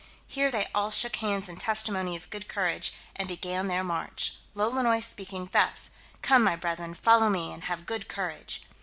Here 0.25 0.49
they 0.49 0.65
all 0.73 0.89
shook 0.89 1.17
hands 1.17 1.47
in 1.47 1.57
testimony 1.57 2.15
of 2.15 2.31
good 2.31 2.47
courage, 2.47 2.91
and 3.15 3.27
began 3.27 3.67
their 3.67 3.83
march, 3.83 4.33
Lolonois 4.55 5.01
speaking 5.03 5.47
thus, 5.53 5.91
"Come, 6.23 6.43
my 6.43 6.55
brethren, 6.55 6.95
follow 6.95 7.29
me, 7.29 7.53
and 7.53 7.65
have 7.65 7.85
good 7.85 8.07
courage." 8.07 8.63